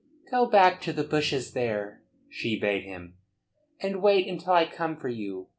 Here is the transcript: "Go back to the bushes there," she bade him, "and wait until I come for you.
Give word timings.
"Go 0.31 0.47
back 0.47 0.81
to 0.81 0.93
the 0.93 1.03
bushes 1.03 1.53
there," 1.53 2.01
she 2.27 2.59
bade 2.59 2.85
him, 2.85 3.17
"and 3.79 4.01
wait 4.01 4.27
until 4.27 4.53
I 4.53 4.65
come 4.65 4.97
for 4.97 5.09
you. 5.09 5.49